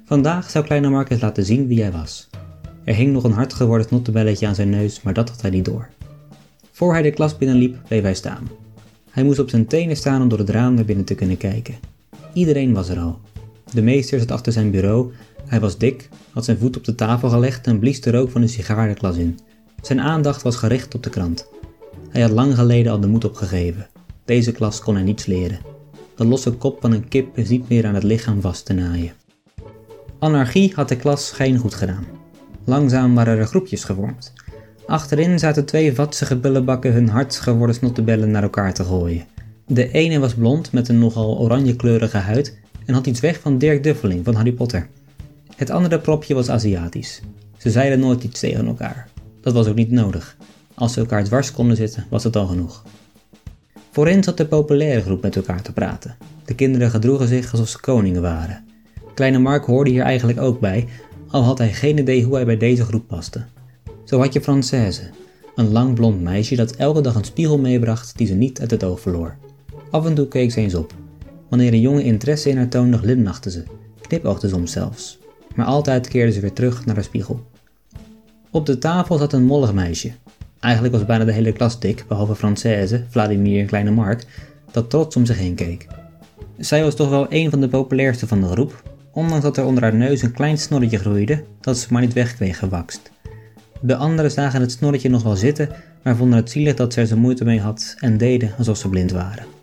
Vandaag 0.06 0.50
zou 0.50 0.66
kleine 0.66 0.90
Mark 0.90 1.10
eens 1.10 1.22
laten 1.22 1.46
zien 1.46 1.68
wie 1.68 1.82
hij 1.82 1.92
was. 1.92 2.30
Er 2.84 2.96
hing 2.96 3.14
nog 3.14 3.24
een 3.24 3.32
hard 3.32 3.54
geworden 3.54 3.88
snottebelletje 3.88 4.48
aan 4.48 4.56
zijn 4.56 4.70
neus, 4.70 5.02
maar 5.02 5.14
dat 5.14 5.30
had 5.30 5.42
hij 5.42 5.52
niet 5.52 5.66
door. 5.66 5.90
Voor 6.72 6.94
hij 6.94 7.02
de 7.02 7.12
klas 7.12 7.38
binnenliep, 7.38 7.78
bleef 7.88 8.02
hij 8.02 8.16
staan. 8.16 8.50
Hij 9.10 9.24
moest 9.24 9.40
op 9.40 9.50
zijn 9.50 9.68
tenen 9.68 9.98
staan 9.98 10.22
om 10.22 10.30
door 10.30 10.40
het 10.40 10.50
raam 10.50 10.74
naar 10.74 10.86
binnen 10.86 11.06
te 11.06 11.16
kunnen 11.16 11.38
kijken. 11.38 11.76
Iedereen 12.34 12.74
was 12.74 12.90
er 12.90 13.00
al. 13.00 13.20
De 13.74 13.82
meester 13.82 14.20
zat 14.20 14.32
achter 14.32 14.52
zijn 14.52 14.72
bureau. 14.72 15.12
Hij 15.46 15.60
was 15.60 15.78
dik, 15.78 16.10
had 16.32 16.46
zijn 16.46 16.58
voet 16.58 16.78
op 16.78 16.84
de 16.84 16.96
tafel 16.96 17.30
gelegd 17.30 17.68
en 17.68 17.80
blies 17.80 18.02
de 18.02 18.12
rook 18.12 18.32
van 18.32 18.42
een 18.42 18.50
sigaar 18.50 18.88
de 18.88 18.94
klas 18.94 19.18
in. 19.18 19.40
Zijn 19.82 20.02
aandacht 20.02 20.42
was 20.42 20.56
gericht 20.56 20.96
op 20.96 21.04
de 21.04 21.10
krant. 21.10 21.48
Hij 22.10 22.22
had 22.22 22.32
lang 22.32 22.56
geleden 22.56 22.92
al 22.92 23.00
de 23.00 23.08
moed 23.08 23.26
opgegeven. 23.26 23.88
Deze 24.26 24.52
klas 24.52 24.80
kon 24.80 24.96
hij 24.96 25.04
niets 25.04 25.26
leren. 25.26 25.60
De 26.16 26.26
losse 26.26 26.52
kop 26.52 26.82
van 26.82 26.92
een 26.92 27.08
kip 27.08 27.38
is 27.38 27.50
niet 27.50 27.70
meer 27.70 27.86
aan 27.86 27.94
het 27.94 28.04
lichaam 28.04 28.42
vast 28.42 28.66
te 28.66 28.74
naaien. 28.74 29.12
Anarchie 30.20 30.72
had 30.76 30.90
de 30.90 30.96
klas 30.96 31.32
geen 31.32 31.58
goed 31.58 31.74
gedaan. 31.74 32.06
Langzaam 32.66 33.16
waren 33.16 33.38
er 33.38 33.46
groepjes 33.46 33.84
gevormd. 33.84 34.34
Achterin 34.86 35.40
zaten 35.40 35.66
twee 35.66 35.96
vatsige 35.96 36.36
bullenbakken 36.36 36.94
hun 36.94 37.10
hard 37.10 37.36
geworden 37.36 37.76
snottebellen 37.76 38.32
naar 38.32 38.44
elkaar 38.44 38.74
te 38.74 38.84
gooien. 38.84 39.26
De 39.68 39.92
ene 39.92 40.20
was 40.20 40.34
blond 40.34 40.72
met 40.72 40.88
een 40.90 41.00
nogal 41.00 41.40
oranjekleurige 41.40 42.18
huid 42.18 42.58
en 42.88 42.94
had 42.94 43.08
iets 43.08 43.20
weg 43.20 43.40
van 43.40 43.58
Dirk 43.58 43.84
Duffeling 43.84 44.26
van 44.26 44.36
Harry 44.36 44.52
Potter. 44.52 44.88
Het 45.56 45.70
andere 45.70 46.00
propje 46.00 46.34
was 46.34 46.50
Aziatisch. 46.50 47.22
Ze 47.58 47.72
zeiden 47.72 48.00
nooit 48.00 48.24
iets 48.24 48.40
tegen 48.40 48.66
elkaar. 48.66 49.10
Dat 49.42 49.54
was 49.54 49.68
ook 49.68 49.76
niet 49.76 49.92
nodig. 49.92 50.38
Als 50.74 50.94
ze 50.94 51.00
elkaar 51.00 51.24
dwars 51.24 51.52
konden 51.52 51.76
zitten, 51.78 52.06
was 52.10 52.24
het 52.24 52.36
al 52.36 52.48
genoeg. 52.48 52.84
Voorin 53.92 54.24
zat 54.24 54.38
de 54.38 54.46
populaire 54.46 55.02
groep 55.02 55.22
met 55.22 55.36
elkaar 55.36 55.62
te 55.62 55.74
praten. 55.74 56.16
De 56.46 56.56
kinderen 56.56 56.90
gedroegen 56.90 57.28
zich 57.28 57.52
alsof 57.52 57.68
ze 57.68 57.80
koningen 57.80 58.22
waren. 58.22 58.66
Kleine 59.14 59.40
Mark 59.40 59.66
hoorde 59.66 59.90
hier 59.90 60.04
eigenlijk 60.04 60.40
ook 60.40 60.60
bij, 60.60 60.88
al 61.28 61.44
had 61.44 61.58
hij 61.58 61.74
geen 61.74 61.98
idee 61.98 62.24
hoe 62.24 62.36
hij 62.36 62.46
bij 62.46 62.58
deze 62.58 62.84
groep 62.84 63.08
paste. 63.08 63.46
Zo 64.04 64.20
had 64.20 64.34
je 64.34 64.42
Française, 64.42 65.16
een 65.56 65.72
lang 65.72 65.94
blond 65.94 66.22
meisje 66.22 66.56
dat 66.56 66.76
elke 66.76 67.02
dag 67.02 67.16
een 67.16 67.24
spiegel 67.24 67.58
meebracht 67.58 68.18
die 68.18 68.28
ze 68.28 68.34
niet 68.34 68.60
uit 68.60 68.72
het 68.72 68.84
oog 68.84 69.00
verloor. 69.00 69.36
Af 69.90 70.06
en 70.06 70.14
toe 70.14 70.28
keek 70.28 70.52
ze 70.52 70.60
eens 70.60 70.76
op. 70.76 70.94
Wanneer 71.50 71.74
een 71.74 71.82
jonge 71.82 72.04
interesse 72.04 72.50
in 72.50 72.58
haar 72.58 72.68
toonde, 72.68 72.98
glimlachte 72.98 73.52
ze, 73.52 73.64
knipoogde 74.02 74.48
soms 74.48 74.72
zelfs. 74.72 75.20
Maar 75.56 75.66
altijd 75.66 76.08
keerde 76.08 76.32
ze 76.32 76.40
weer 76.40 76.54
terug 76.54 76.86
naar 76.86 76.96
de 76.96 77.02
spiegel. 77.02 77.46
Op 78.52 78.66
de 78.66 78.78
tafel 78.78 79.18
zat 79.18 79.34
een 79.34 79.46
mollig 79.46 79.74
meisje. 79.74 80.12
Eigenlijk 80.60 80.94
was 80.94 81.06
bijna 81.06 81.26
de 81.26 81.32
hele 81.32 81.52
klas 81.52 81.80
dik, 81.80 82.06
behalve 82.08 82.36
Française, 82.36 83.10
Vladimir 83.10 83.60
en 83.60 83.66
Kleine 83.66 83.92
Mark, 83.92 84.26
dat 84.72 84.90
trots 84.90 85.16
om 85.16 85.26
zich 85.26 85.38
heen 85.38 85.56
keek. 85.56 85.88
Zij 86.58 86.84
was 86.84 86.96
toch 86.96 87.10
wel 87.10 87.26
een 87.30 87.50
van 87.50 87.62
de 87.62 87.68
populairste 87.68 88.28
van 88.28 88.42
de 88.42 88.48
groep, 88.48 88.84
ondanks 89.12 89.44
dat 89.44 89.58
er 89.58 89.66
onder 89.66 89.84
haar 89.84 89.96
neus 89.96 90.22
een 90.22 90.32
klein 90.32 90.58
snorretje 90.58 90.98
groeide 90.98 91.44
dat 91.62 91.78
ze 91.78 91.88
maar 91.90 92.02
niet 92.02 92.14
wegkreeg 92.14 92.60
gewakst. 92.60 93.12
De 93.82 93.96
anderen 93.96 94.32
zagen 94.32 94.62
het 94.62 94.72
snorretje 94.72 95.10
nog 95.10 95.24
wel 95.24 95.36
zitten, 95.36 95.70
maar 96.04 96.16
vonden 96.16 96.38
het 96.38 96.52
zielig 96.52 96.76
dat 96.76 96.94
ze 96.94 97.00
er 97.00 97.08
zo 97.08 97.18
moeite 97.18 97.44
mee 97.44 97.60
had 97.60 97.96
en 98.00 98.18
deden 98.18 98.54
alsof 98.58 98.78
ze 98.78 98.90
blind 98.90 99.12
waren. 99.12 99.57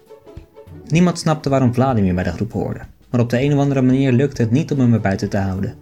Niemand 0.89 1.19
snapte 1.19 1.49
waarom 1.49 1.75
Vladimir 1.75 2.15
bij 2.15 2.25
de 2.25 2.33
groep 2.33 2.53
hoorde, 2.53 2.81
maar 3.11 3.21
op 3.21 3.31
de 3.31 3.41
een 3.41 3.53
of 3.53 3.59
andere 3.59 3.83
manier 3.83 4.13
lukte 4.13 4.43
het 4.43 4.51
niet 4.51 4.73
om 4.73 4.79
hem 4.79 4.93
er 4.93 5.01
buiten 5.01 5.29
te 5.29 5.37
houden. 5.37 5.75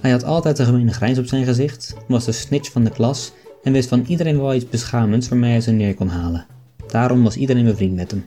Hij 0.00 0.10
had 0.10 0.24
altijd 0.24 0.58
een 0.58 0.66
gemene 0.66 0.92
grijns 0.92 1.18
op 1.18 1.26
zijn 1.26 1.44
gezicht, 1.44 1.96
was 2.08 2.24
de 2.24 2.32
snitch 2.32 2.70
van 2.72 2.84
de 2.84 2.90
klas 2.90 3.32
en 3.62 3.72
wist 3.72 3.88
van 3.88 4.04
iedereen 4.06 4.40
wel 4.40 4.54
iets 4.54 4.68
beschamends 4.68 5.28
waarmee 5.28 5.50
hij 5.50 5.60
ze 5.60 5.70
neer 5.70 5.94
kon 5.94 6.08
halen. 6.08 6.46
Daarom 6.86 7.22
was 7.22 7.36
iedereen 7.36 7.64
bevriend 7.64 7.94
met 7.94 8.10
hem. 8.10 8.24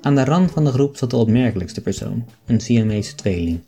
Aan 0.00 0.14
de 0.14 0.24
rand 0.24 0.50
van 0.50 0.64
de 0.64 0.70
groep 0.70 0.96
zat 0.96 1.10
de 1.10 1.16
opmerkelijkste 1.16 1.80
persoon, 1.80 2.24
een 2.46 2.60
Siamese 2.60 3.14
tweeling. 3.14 3.60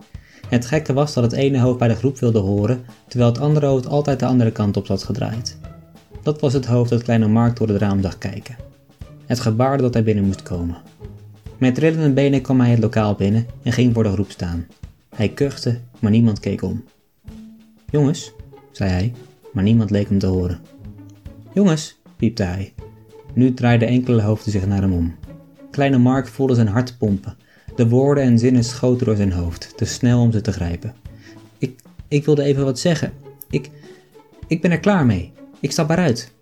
Het 0.49 0.67
gekke 0.67 0.93
was 0.93 1.15
dat 1.15 1.25
het 1.25 1.33
ene 1.33 1.59
hoofd 1.59 1.79
bij 1.79 1.89
de 1.89 1.95
groep 1.95 2.19
wilde 2.19 2.39
horen, 2.39 2.85
terwijl 3.09 3.31
het 3.31 3.41
andere 3.41 3.67
hoofd 3.67 3.87
altijd 3.87 4.21
de 4.21 4.27
andere 4.27 4.51
kant 4.51 4.77
op 4.77 4.87
zat 4.87 5.03
gedraaid. 5.03 5.59
Dat 6.23 6.41
was 6.41 6.53
het 6.53 6.67
hoofd 6.67 6.91
dat 6.91 7.03
kleine 7.03 7.29
Mark 7.29 7.57
door 7.57 7.69
het 7.69 7.81
raam 7.81 8.03
zag 8.03 8.19
kijken. 8.19 8.57
Het 9.33 9.41
gebaarde 9.41 9.83
dat 9.83 9.95
hij 9.95 10.03
binnen 10.03 10.25
moest 10.25 10.43
komen. 10.43 10.77
Met 11.59 11.75
trillende 11.75 12.13
benen 12.13 12.43
kwam 12.43 12.61
hij 12.61 12.71
het 12.71 12.79
lokaal 12.79 13.15
binnen 13.15 13.47
en 13.63 13.73
ging 13.73 13.95
voor 13.95 14.03
de 14.03 14.13
groep 14.13 14.31
staan. 14.31 14.67
Hij 15.15 15.29
kuchte, 15.29 15.79
maar 15.99 16.11
niemand 16.11 16.41
keek 16.41 16.63
om. 16.63 16.85
Jongens, 17.91 18.33
zei 18.73 18.91
hij, 18.91 19.13
maar 19.53 19.65
niemand 19.65 19.91
leek 19.91 20.09
hem 20.09 20.19
te 20.19 20.27
horen. 20.27 20.61
Jongens, 21.53 22.01
piepte 22.17 22.43
hij. 22.43 22.73
Nu 23.35 23.55
draaiden 23.55 23.89
enkele 23.89 24.23
hoofden 24.23 24.53
zich 24.53 24.67
naar 24.67 24.81
hem 24.81 24.93
om. 24.93 25.15
Kleine 25.71 25.99
Mark 25.99 26.29
voelde 26.29 26.55
zijn 26.55 26.69
hart 26.69 26.99
pompen. 26.99 27.37
De 27.77 27.89
woorden 27.89 28.25
en 28.25 28.39
zinnen 28.39 28.65
schoten 28.65 29.07
door 29.07 29.17
zijn 29.17 29.33
hoofd, 29.33 29.73
te 29.77 29.85
snel 29.85 30.21
om 30.21 30.33
ze 30.33 30.41
te 30.41 30.53
grijpen. 30.53 30.95
Ik, 31.59 31.81
ik 32.09 32.25
wilde 32.25 32.43
even 32.43 32.65
wat 32.65 32.79
zeggen. 32.79 33.13
Ik, 33.51 33.71
ik 34.47 34.61
ben 34.61 34.71
er 34.71 34.81
klaar 34.81 35.07
mee. 35.07 35.33
Ik 35.61 35.73
stap 35.73 35.91
eruit. 35.91 36.33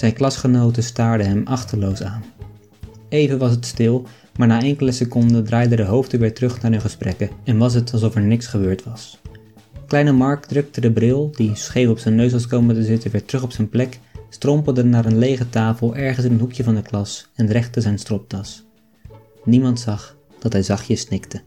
Zijn 0.00 0.12
klasgenoten 0.12 0.82
staarden 0.82 1.26
hem 1.26 1.46
achterloos 1.46 2.02
aan. 2.02 2.24
Even 3.08 3.38
was 3.38 3.50
het 3.50 3.66
stil, 3.66 4.06
maar 4.36 4.46
na 4.46 4.62
enkele 4.62 4.92
seconden 4.92 5.44
draaiden 5.44 5.76
de 5.76 5.84
hoofden 5.84 6.20
weer 6.20 6.34
terug 6.34 6.62
naar 6.62 6.70
hun 6.70 6.80
gesprekken 6.80 7.30
en 7.44 7.58
was 7.58 7.74
het 7.74 7.92
alsof 7.92 8.14
er 8.14 8.22
niks 8.22 8.46
gebeurd 8.46 8.84
was. 8.84 9.20
Kleine 9.86 10.12
Mark 10.12 10.44
drukte 10.44 10.80
de 10.80 10.92
bril, 10.92 11.32
die 11.34 11.54
scheef 11.54 11.88
op 11.88 11.98
zijn 11.98 12.14
neus 12.14 12.32
was 12.32 12.46
komen 12.46 12.74
te 12.74 12.84
zitten, 12.84 13.10
weer 13.10 13.24
terug 13.24 13.42
op 13.42 13.52
zijn 13.52 13.68
plek, 13.68 13.98
strompelde 14.28 14.84
naar 14.84 15.04
een 15.04 15.18
lege 15.18 15.48
tafel 15.48 15.96
ergens 15.96 16.26
in 16.26 16.32
een 16.32 16.40
hoekje 16.40 16.64
van 16.64 16.74
de 16.74 16.82
klas 16.82 17.28
en 17.34 17.46
rechte 17.46 17.80
zijn 17.80 17.98
stropdas. 17.98 18.64
Niemand 19.44 19.80
zag 19.80 20.16
dat 20.38 20.52
hij 20.52 20.62
zachtjes 20.62 21.00
snikte. 21.00 21.40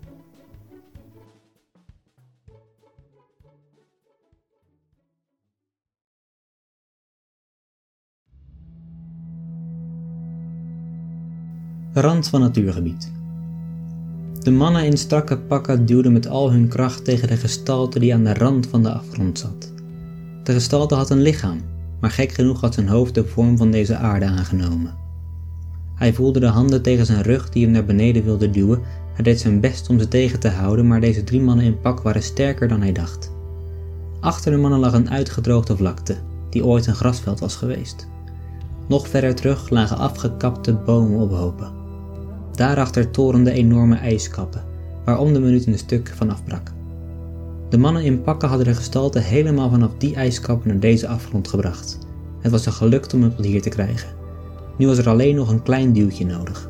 Rand 11.95 12.27
van 12.27 12.39
natuurgebied. 12.39 13.11
De 14.39 14.51
mannen 14.51 14.85
in 14.85 14.97
strakke 14.97 15.37
pakken 15.37 15.85
duwden 15.85 16.13
met 16.13 16.27
al 16.27 16.51
hun 16.51 16.67
kracht 16.67 17.05
tegen 17.05 17.27
de 17.27 17.37
gestalte 17.37 17.99
die 17.99 18.13
aan 18.13 18.23
de 18.23 18.33
rand 18.33 18.67
van 18.67 18.83
de 18.83 18.91
afgrond 18.91 19.39
zat. 19.39 19.71
De 20.43 20.53
gestalte 20.53 20.95
had 20.95 21.09
een 21.09 21.21
lichaam, 21.21 21.61
maar 21.99 22.09
gek 22.09 22.31
genoeg 22.31 22.61
had 22.61 22.73
zijn 22.73 22.87
hoofd 22.87 23.15
de 23.15 23.25
vorm 23.25 23.57
van 23.57 23.71
deze 23.71 23.95
aarde 23.95 24.25
aangenomen. 24.25 24.95
Hij 25.95 26.13
voelde 26.13 26.39
de 26.39 26.47
handen 26.47 26.81
tegen 26.81 27.05
zijn 27.05 27.21
rug 27.21 27.49
die 27.49 27.63
hem 27.63 27.73
naar 27.73 27.85
beneden 27.85 28.23
wilden 28.23 28.51
duwen. 28.51 28.81
Hij 29.13 29.23
deed 29.23 29.39
zijn 29.39 29.59
best 29.59 29.89
om 29.89 29.99
ze 29.99 30.07
tegen 30.07 30.39
te 30.39 30.49
houden, 30.49 30.87
maar 30.87 31.01
deze 31.01 31.23
drie 31.23 31.41
mannen 31.41 31.65
in 31.65 31.79
pak 31.79 32.01
waren 32.01 32.23
sterker 32.23 32.67
dan 32.67 32.81
hij 32.81 32.91
dacht. 32.91 33.31
Achter 34.19 34.51
de 34.51 34.57
mannen 34.57 34.79
lag 34.79 34.93
een 34.93 35.09
uitgedroogde 35.09 35.77
vlakte, 35.77 36.17
die 36.49 36.65
ooit 36.65 36.85
een 36.85 36.95
grasveld 36.95 37.39
was 37.39 37.55
geweest. 37.55 38.07
Nog 38.87 39.07
verder 39.07 39.35
terug 39.35 39.69
lagen 39.69 39.97
afgekapte 39.97 40.73
bomen 40.73 41.19
op 41.19 41.31
hopen. 41.31 41.82
Daarachter 42.55 43.11
torenden 43.11 43.53
enorme 43.53 43.95
ijskappen, 43.95 44.63
waar 45.05 45.19
om 45.19 45.33
de 45.33 45.39
minuut 45.39 45.67
een 45.67 45.77
stuk 45.77 46.11
van 46.15 46.29
afbrak. 46.29 46.71
De 47.69 47.77
mannen 47.77 48.03
in 48.03 48.21
pakken 48.21 48.47
hadden 48.47 48.67
de 48.67 48.73
gestalte 48.73 49.19
helemaal 49.19 49.69
vanaf 49.69 49.91
die 49.97 50.15
ijskappen 50.15 50.67
naar 50.67 50.79
deze 50.79 51.07
afgrond 51.07 51.47
gebracht. 51.47 51.97
Het 52.39 52.51
was 52.51 52.65
er 52.65 52.71
gelukt 52.71 53.13
om 53.13 53.21
hem 53.21 53.35
tot 53.35 53.45
hier 53.45 53.61
te 53.61 53.69
krijgen. 53.69 54.09
Nu 54.77 54.87
was 54.87 54.97
er 54.97 55.09
alleen 55.09 55.35
nog 55.35 55.49
een 55.49 55.63
klein 55.63 55.93
duwtje 55.93 56.25
nodig. 56.25 56.69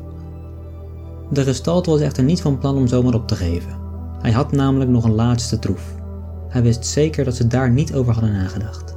De 1.30 1.42
gestalte 1.42 1.90
was 1.90 2.00
echter 2.00 2.24
niet 2.24 2.40
van 2.40 2.58
plan 2.58 2.76
om 2.76 2.86
zomaar 2.86 3.14
op 3.14 3.28
te 3.28 3.36
geven. 3.36 3.78
Hij 4.20 4.32
had 4.32 4.52
namelijk 4.52 4.90
nog 4.90 5.04
een 5.04 5.14
laatste 5.14 5.58
troef. 5.58 5.94
Hij 6.48 6.62
wist 6.62 6.86
zeker 6.86 7.24
dat 7.24 7.34
ze 7.34 7.46
daar 7.46 7.70
niet 7.70 7.94
over 7.94 8.12
hadden 8.12 8.32
nagedacht. 8.32 8.94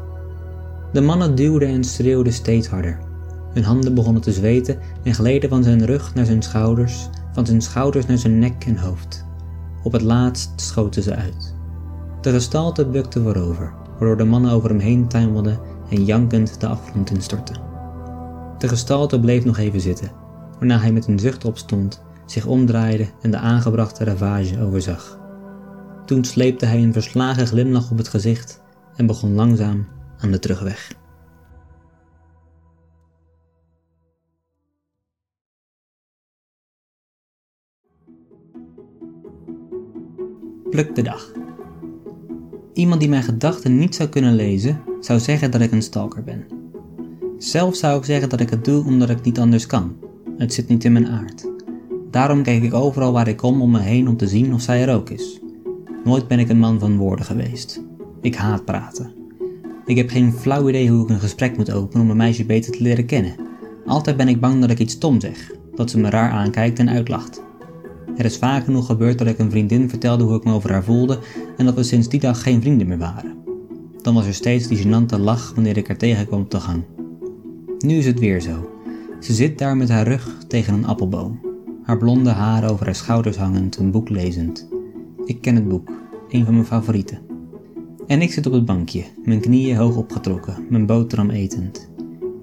De 0.93 1.01
mannen 1.01 1.35
duwden 1.35 1.67
en 1.67 1.83
schreeuwden 1.83 2.33
steeds 2.33 2.67
harder. 2.67 2.99
Hun 3.53 3.63
handen 3.63 3.93
begonnen 3.93 4.21
te 4.21 4.31
zweten 4.31 4.79
en 5.03 5.13
gleden 5.13 5.49
van 5.49 5.63
zijn 5.63 5.85
rug 5.85 6.13
naar 6.13 6.25
zijn 6.25 6.41
schouders, 6.41 7.09
van 7.33 7.45
zijn 7.45 7.61
schouders 7.61 8.05
naar 8.05 8.17
zijn 8.17 8.39
nek 8.39 8.65
en 8.65 8.77
hoofd. 8.77 9.25
Op 9.83 9.91
het 9.91 10.01
laatst 10.01 10.61
schoten 10.61 11.03
ze 11.03 11.15
uit. 11.15 11.55
De 12.21 12.31
gestalte 12.31 12.85
bukte 12.85 13.21
voorover, 13.21 13.73
waardoor 13.89 14.17
de 14.17 14.23
mannen 14.23 14.51
over 14.51 14.69
hem 14.69 14.79
heen 14.79 15.07
tuimelden 15.07 15.59
en 15.89 16.05
jankend 16.05 16.59
de 16.59 16.67
afgrond 16.67 17.09
instortten. 17.09 17.61
De 18.57 18.67
gestalte 18.67 19.19
bleef 19.19 19.45
nog 19.45 19.57
even 19.57 19.81
zitten, 19.81 20.11
waarna 20.59 20.79
hij 20.79 20.91
met 20.91 21.07
een 21.07 21.19
zucht 21.19 21.45
opstond, 21.45 22.03
zich 22.25 22.45
omdraaide 22.45 23.07
en 23.21 23.31
de 23.31 23.37
aangebrachte 23.37 24.03
ravage 24.03 24.61
overzag. 24.61 25.19
Toen 26.05 26.23
sleepte 26.23 26.65
hij 26.65 26.83
een 26.83 26.93
verslagen 26.93 27.47
glimlach 27.47 27.91
op 27.91 27.97
het 27.97 28.07
gezicht 28.07 28.61
en 28.95 29.05
begon 29.05 29.33
langzaam 29.33 29.87
aan 30.17 30.31
de 30.31 30.39
terugweg. 30.39 30.91
Pluk 40.77 40.95
de 40.95 41.01
dag. 41.01 41.31
Iemand 42.73 42.99
die 42.99 43.09
mijn 43.09 43.23
gedachten 43.23 43.77
niet 43.77 43.95
zou 43.95 44.09
kunnen 44.09 44.35
lezen, 44.35 44.81
zou 44.99 45.19
zeggen 45.19 45.51
dat 45.51 45.61
ik 45.61 45.71
een 45.71 45.81
stalker 45.81 46.23
ben. 46.23 46.45
Zelf 47.37 47.75
zou 47.75 47.97
ik 47.97 48.05
zeggen 48.05 48.29
dat 48.29 48.39
ik 48.39 48.49
het 48.49 48.65
doe 48.65 48.85
omdat 48.85 49.09
ik 49.09 49.21
niet 49.21 49.39
anders 49.39 49.65
kan. 49.65 49.95
Het 50.37 50.53
zit 50.53 50.67
niet 50.67 50.83
in 50.83 50.91
mijn 50.91 51.07
aard. 51.07 51.47
Daarom 52.11 52.43
kijk 52.43 52.63
ik 52.63 52.73
overal 52.73 53.11
waar 53.11 53.27
ik 53.27 53.37
kom 53.37 53.61
om 53.61 53.71
me 53.71 53.79
heen 53.79 54.07
om 54.07 54.17
te 54.17 54.27
zien 54.27 54.53
of 54.53 54.61
zij 54.61 54.81
er 54.81 54.95
ook 54.95 55.09
is. 55.09 55.39
Nooit 56.03 56.27
ben 56.27 56.39
ik 56.39 56.49
een 56.49 56.59
man 56.59 56.79
van 56.79 56.97
woorden 56.97 57.25
geweest. 57.25 57.81
Ik 58.21 58.35
haat 58.35 58.65
praten. 58.65 59.11
Ik 59.85 59.97
heb 59.97 60.09
geen 60.09 60.33
flauw 60.33 60.69
idee 60.69 60.89
hoe 60.89 61.03
ik 61.03 61.09
een 61.09 61.19
gesprek 61.19 61.57
moet 61.57 61.71
openen 61.71 62.03
om 62.03 62.09
een 62.09 62.17
meisje 62.17 62.45
beter 62.45 62.71
te 62.71 62.83
leren 62.83 63.05
kennen. 63.05 63.35
Altijd 63.85 64.17
ben 64.17 64.27
ik 64.27 64.39
bang 64.39 64.61
dat 64.61 64.69
ik 64.69 64.79
iets 64.79 64.93
stom 64.93 65.19
zeg, 65.19 65.51
dat 65.75 65.89
ze 65.89 65.99
me 65.99 66.09
raar 66.09 66.31
aankijkt 66.31 66.79
en 66.79 66.89
uitlacht. 66.89 67.45
Er 68.17 68.25
is 68.25 68.37
vaak 68.37 68.63
genoeg 68.63 68.85
gebeurd 68.85 69.17
dat 69.17 69.27
ik 69.27 69.39
een 69.39 69.51
vriendin 69.51 69.89
vertelde 69.89 70.23
hoe 70.23 70.35
ik 70.37 70.43
me 70.43 70.53
over 70.53 70.71
haar 70.71 70.83
voelde 70.83 71.19
en 71.57 71.65
dat 71.65 71.75
we 71.75 71.83
sinds 71.83 72.09
die 72.09 72.19
dag 72.19 72.41
geen 72.41 72.61
vrienden 72.61 72.87
meer 72.87 72.97
waren. 72.97 73.35
Dan 74.01 74.13
was 74.13 74.25
er 74.25 74.33
steeds 74.33 74.67
die 74.67 74.77
gênante 74.77 75.19
lach 75.19 75.53
wanneer 75.53 75.77
ik 75.77 75.87
haar 75.87 75.97
tegenkwam 75.97 76.41
op 76.41 76.51
de 76.51 76.59
gang. 76.59 76.83
Nu 77.79 77.95
is 77.95 78.05
het 78.05 78.19
weer 78.19 78.41
zo. 78.41 78.69
Ze 79.19 79.33
zit 79.33 79.57
daar 79.57 79.77
met 79.77 79.89
haar 79.89 80.07
rug 80.07 80.37
tegen 80.47 80.73
een 80.73 80.85
appelboom, 80.85 81.39
haar 81.83 81.97
blonde 81.97 82.29
haren 82.29 82.69
over 82.69 82.85
haar 82.85 82.95
schouders 82.95 83.37
hangend, 83.37 83.77
een 83.77 83.91
boek 83.91 84.09
lezend. 84.09 84.67
Ik 85.25 85.41
ken 85.41 85.55
het 85.55 85.67
boek, 85.67 85.89
een 86.29 86.45
van 86.45 86.53
mijn 86.53 86.65
favorieten. 86.65 87.19
En 88.07 88.21
ik 88.21 88.31
zit 88.31 88.45
op 88.45 88.53
het 88.53 88.65
bankje, 88.65 89.03
mijn 89.23 89.39
knieën 89.39 89.77
hoog 89.77 89.95
opgetrokken, 89.95 90.65
mijn 90.69 90.85
boterham 90.85 91.29
etend. 91.29 91.89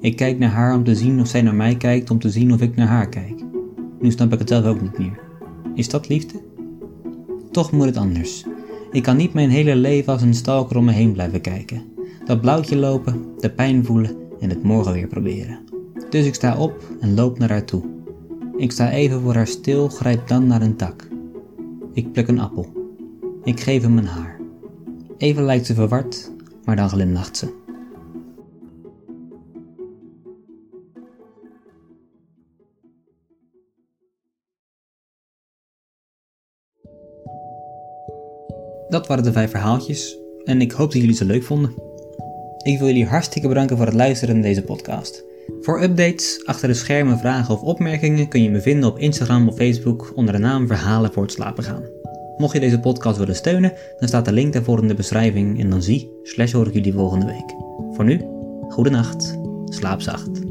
Ik 0.00 0.16
kijk 0.16 0.38
naar 0.38 0.50
haar 0.50 0.74
om 0.74 0.84
te 0.84 0.94
zien 0.94 1.20
of 1.20 1.28
zij 1.28 1.42
naar 1.42 1.54
mij 1.54 1.76
kijkt, 1.76 2.10
om 2.10 2.18
te 2.18 2.30
zien 2.30 2.52
of 2.52 2.60
ik 2.60 2.76
naar 2.76 2.86
haar 2.86 3.08
kijk. 3.08 3.44
Nu 4.00 4.10
snap 4.10 4.32
ik 4.32 4.38
het 4.38 4.48
zelf 4.48 4.64
ook 4.64 4.80
niet 4.80 4.98
meer. 4.98 5.23
Is 5.74 5.88
dat 5.88 6.08
liefde? 6.08 6.40
Toch 7.50 7.72
moet 7.72 7.86
het 7.86 7.96
anders. 7.96 8.44
Ik 8.90 9.02
kan 9.02 9.16
niet 9.16 9.34
mijn 9.34 9.50
hele 9.50 9.76
leven 9.76 10.12
als 10.12 10.22
een 10.22 10.34
stalker 10.34 10.76
om 10.76 10.84
me 10.84 10.92
heen 10.92 11.12
blijven 11.12 11.40
kijken. 11.40 11.82
Dat 12.24 12.40
blauwtje 12.40 12.76
lopen, 12.76 13.26
de 13.38 13.50
pijn 13.50 13.84
voelen 13.84 14.16
en 14.40 14.48
het 14.48 14.62
morgen 14.62 14.92
weer 14.92 15.06
proberen. 15.06 15.58
Dus 16.10 16.26
ik 16.26 16.34
sta 16.34 16.58
op 16.58 16.82
en 17.00 17.14
loop 17.14 17.38
naar 17.38 17.50
haar 17.50 17.64
toe. 17.64 17.82
Ik 18.56 18.72
sta 18.72 18.90
even 18.90 19.20
voor 19.20 19.34
haar 19.34 19.46
stil, 19.46 19.88
grijp 19.88 20.28
dan 20.28 20.46
naar 20.46 20.62
een 20.62 20.76
tak. 20.76 21.08
Ik 21.92 22.12
pluk 22.12 22.28
een 22.28 22.40
appel. 22.40 22.66
Ik 23.44 23.60
geef 23.60 23.82
hem 23.82 23.94
mijn 23.94 24.06
haar. 24.06 24.40
Even 25.18 25.44
lijkt 25.44 25.66
ze 25.66 25.74
verward, 25.74 26.32
maar 26.64 26.76
dan 26.76 26.88
glimlacht 26.88 27.36
ze. 27.36 27.63
Dat 38.94 39.06
waren 39.06 39.24
de 39.24 39.32
vijf 39.32 39.50
verhaaltjes 39.50 40.18
en 40.44 40.60
ik 40.60 40.72
hoop 40.72 40.92
dat 40.92 41.00
jullie 41.00 41.16
ze 41.16 41.24
leuk 41.24 41.42
vonden. 41.42 41.74
Ik 42.62 42.78
wil 42.78 42.86
jullie 42.86 43.06
hartstikke 43.06 43.48
bedanken 43.48 43.76
voor 43.76 43.86
het 43.86 43.94
luisteren 43.94 44.34
naar 44.34 44.44
deze 44.44 44.62
podcast. 44.62 45.24
Voor 45.60 45.82
updates, 45.82 46.40
achter 46.44 46.68
de 46.68 46.74
schermen, 46.74 47.18
vragen 47.18 47.54
of 47.54 47.60
opmerkingen 47.60 48.28
kun 48.28 48.42
je 48.42 48.50
me 48.50 48.60
vinden 48.60 48.88
op 48.88 48.98
Instagram 48.98 49.48
of 49.48 49.56
Facebook 49.56 50.12
onder 50.14 50.34
de 50.34 50.40
naam 50.40 50.66
Verhalen 50.66 51.12
voor 51.12 51.22
het 51.22 51.32
slapen 51.32 51.64
gaan. 51.64 51.82
Mocht 52.36 52.52
je 52.52 52.60
deze 52.60 52.80
podcast 52.80 53.18
willen 53.18 53.36
steunen, 53.36 53.72
dan 53.98 54.08
staat 54.08 54.24
de 54.24 54.32
link 54.32 54.52
daarvoor 54.52 54.82
in 54.82 54.88
de 54.88 54.94
beschrijving 54.94 55.60
en 55.60 55.70
dan 55.70 55.82
zie 55.82 56.10
slash 56.22 56.52
hoor 56.52 56.66
ik 56.66 56.74
jullie 56.74 56.92
volgende 56.92 57.26
week. 57.26 57.54
Voor 57.94 58.04
nu, 58.04 58.20
goede 58.68 58.90
nacht, 58.90 59.38
slaap 59.64 60.00
zacht. 60.00 60.43